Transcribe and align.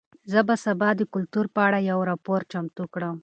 زه 0.31 0.39
به 0.47 0.55
سبا 0.63 0.89
د 0.95 1.01
کلتور 1.13 1.45
په 1.55 1.59
اړه 1.67 1.79
یو 1.91 1.99
راپور 2.09 2.39
چمتو 2.51 2.83
کړم. 2.93 3.15